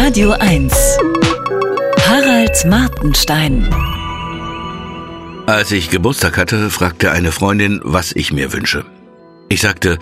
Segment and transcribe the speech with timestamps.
[0.00, 0.72] Radio 1.
[2.06, 3.68] Harald Martenstein.
[5.48, 8.84] Als ich Geburtstag hatte, fragte eine Freundin, was ich mir wünsche.
[9.48, 9.98] Ich sagte,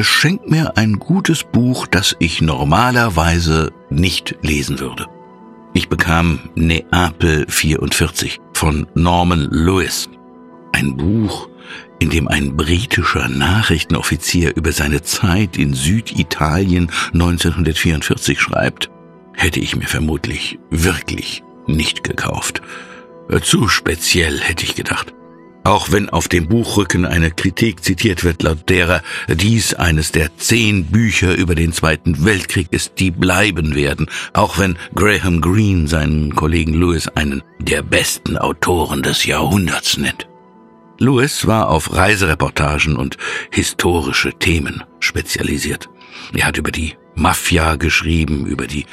[0.00, 5.06] schenk mir ein gutes Buch, das ich normalerweise nicht lesen würde.
[5.72, 10.10] Ich bekam Neapel 44 von Norman Lewis.
[10.72, 11.48] Ein Buch,
[12.00, 18.90] in dem ein britischer Nachrichtenoffizier über seine Zeit in Süditalien 1944 schreibt,
[19.38, 22.60] hätte ich mir vermutlich wirklich nicht gekauft.
[23.42, 25.14] Zu speziell hätte ich gedacht.
[25.64, 30.86] Auch wenn auf dem Buchrücken eine Kritik zitiert wird, laut derer dies eines der zehn
[30.86, 36.72] Bücher über den Zweiten Weltkrieg ist, die bleiben werden, auch wenn Graham Greene seinen Kollegen
[36.72, 40.26] Lewis einen der besten Autoren des Jahrhunderts nennt.
[40.98, 43.18] Lewis war auf Reisereportagen und
[43.50, 45.88] historische Themen spezialisiert.
[46.32, 48.86] Er hat über die Mafia geschrieben, über die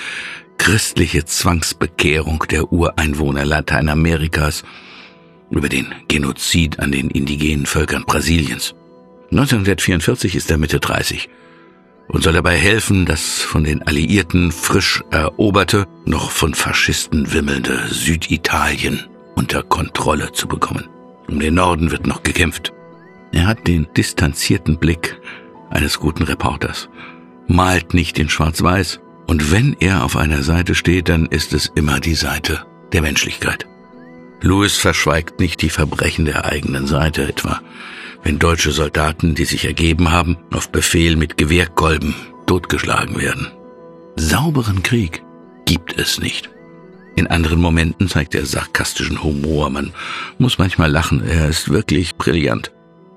[0.58, 4.64] christliche Zwangsbekehrung der Ureinwohner Lateinamerikas,
[5.52, 8.76] über den Genozid an den indigenen Völkern Brasiliens.
[9.32, 11.30] 1944 ist er Mitte 30
[12.08, 19.06] und soll dabei helfen, das von den Alliierten frisch eroberte, noch von Faschisten wimmelnde Süditalien
[19.36, 20.88] unter Kontrolle zu bekommen.
[21.28, 22.72] Um den Norden wird noch gekämpft.
[23.32, 25.20] Er hat den distanzierten Blick
[25.70, 26.90] eines guten Reporters,
[27.48, 32.00] malt nicht in Schwarz-Weiß, und wenn er auf einer Seite steht, dann ist es immer
[32.00, 33.66] die Seite der Menschlichkeit.
[34.42, 37.62] Louis verschweigt nicht die Verbrechen der eigenen Seite, etwa
[38.26, 42.16] wenn deutsche Soldaten, die sich ergeben haben, auf Befehl mit Gewehrkolben
[42.48, 43.52] totgeschlagen werden.
[44.16, 45.24] Sauberen Krieg
[45.66, 46.50] gibt es nicht.
[47.16, 49.70] In anderen Momenten zeigt er sarkastischen Humor.
[49.70, 49.94] Man
[50.40, 51.24] muss manchmal lachen.
[51.24, 52.72] Er ist wirklich brillant.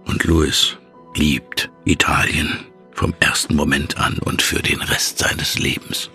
[0.05, 0.77] Und Louis
[1.15, 2.59] liebt Italien
[2.99, 6.11] vom ersten Moment an und für den Rest seines Lebens.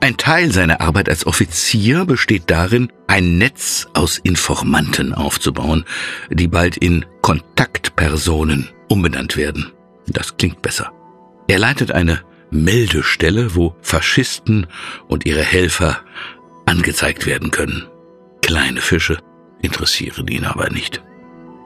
[0.00, 5.84] Ein Teil seiner Arbeit als Offizier besteht darin, ein Netz aus Informanten aufzubauen,
[6.28, 9.70] die bald in Kontaktpersonen umbenannt werden.
[10.08, 10.90] Das klingt besser.
[11.46, 14.66] Er leitet eine Meldestelle, wo Faschisten
[15.06, 16.00] und ihre Helfer
[16.66, 17.86] angezeigt werden können.
[18.42, 19.18] Kleine Fische
[19.62, 21.00] interessieren ihn aber nicht.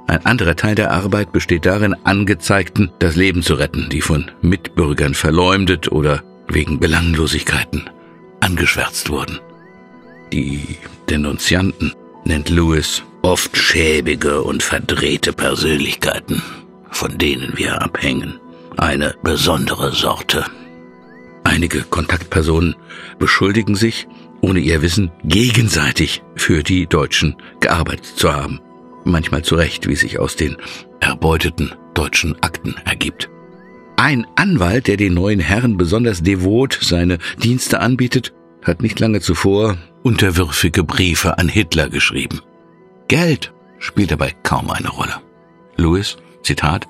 [0.07, 5.15] Ein anderer Teil der Arbeit besteht darin, Angezeigten das Leben zu retten, die von Mitbürgern
[5.15, 7.91] verleumdet oder wegen Belanglosigkeiten
[8.41, 9.41] angeschwärzt wurden.
[10.33, 10.79] Die
[11.11, 11.93] Denunzianten
[12.25, 16.43] nennt Lewis oft schäbige und verdrehte Persönlichkeiten,
[16.91, 18.39] von denen wir abhängen.
[18.77, 20.45] Eine besondere Sorte.
[21.43, 22.77] Einige Kontaktpersonen
[23.19, 24.07] beschuldigen sich,
[24.41, 28.61] ohne ihr Wissen gegenseitig für die Deutschen gearbeitet zu haben.
[29.07, 30.57] Manchmal zu Recht, wie sich aus den
[30.99, 33.31] erbeuteten deutschen Akten ergibt.
[33.97, 39.79] Ein Anwalt, der den neuen Herren besonders devot seine Dienste anbietet, hat nicht lange zuvor
[40.03, 42.41] unterwürfige Briefe an Hitler geschrieben.
[43.07, 45.15] Geld spielt dabei kaum eine Rolle.
[45.77, 46.89] Louis, Zitat,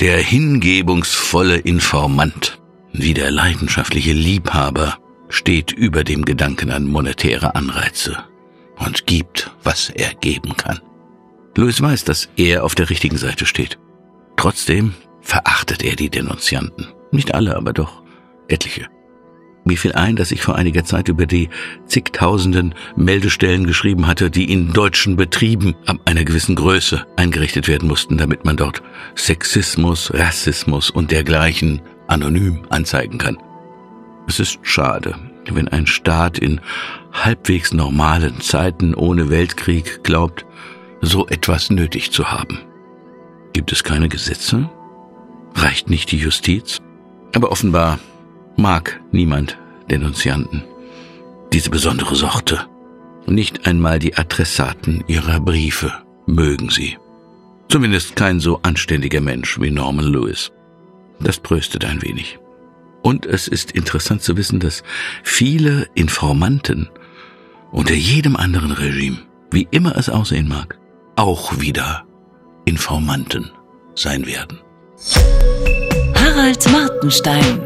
[0.00, 2.60] der hingebungsvolle Informant,
[2.92, 4.98] wie der leidenschaftliche Liebhaber
[5.30, 8.24] steht über dem Gedanken an monetäre Anreize
[8.76, 10.80] und gibt, was er geben kann.
[11.56, 13.78] Louis weiß, dass er auf der richtigen Seite steht.
[14.36, 16.88] Trotzdem verachtet er die Denunzianten.
[17.12, 18.02] Nicht alle, aber doch
[18.48, 18.88] etliche.
[19.66, 21.48] Mir fiel ein, dass ich vor einiger Zeit über die
[21.86, 28.18] zigtausenden Meldestellen geschrieben hatte, die in deutschen Betrieben ab einer gewissen Größe eingerichtet werden mussten,
[28.18, 28.82] damit man dort
[29.16, 33.38] Sexismus, Rassismus und dergleichen anonym anzeigen kann.
[34.26, 35.14] Es ist schade,
[35.50, 36.60] wenn ein Staat in
[37.12, 40.44] halbwegs normalen Zeiten ohne Weltkrieg glaubt,
[41.06, 42.60] so etwas nötig zu haben.
[43.52, 44.68] Gibt es keine Gesetze?
[45.54, 46.80] Reicht nicht die Justiz?
[47.34, 47.98] Aber offenbar
[48.56, 49.58] mag niemand
[49.90, 50.64] Denunzianten.
[51.52, 52.66] Diese besondere Sorte.
[53.26, 55.92] Nicht einmal die Adressaten ihrer Briefe
[56.26, 56.98] mögen sie.
[57.68, 60.52] Zumindest kein so anständiger Mensch wie Norman Lewis.
[61.20, 62.38] Das tröstet ein wenig.
[63.02, 64.82] Und es ist interessant zu wissen, dass
[65.22, 66.88] viele Informanten
[67.70, 69.18] unter jedem anderen Regime,
[69.50, 70.78] wie immer es aussehen mag,
[71.16, 72.04] auch wieder
[72.64, 73.50] Informanten
[73.94, 74.60] sein werden.
[76.14, 77.60] Harald Martenstein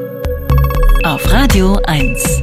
[1.05, 2.43] auf Radio 1.